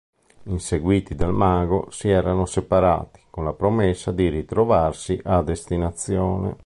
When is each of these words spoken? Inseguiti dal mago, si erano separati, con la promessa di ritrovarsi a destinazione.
Inseguiti 0.45 1.13
dal 1.13 1.31
mago, 1.31 1.85
si 1.91 2.09
erano 2.09 2.47
separati, 2.47 3.21
con 3.29 3.43
la 3.43 3.53
promessa 3.53 4.11
di 4.11 4.29
ritrovarsi 4.29 5.21
a 5.25 5.43
destinazione. 5.43 6.55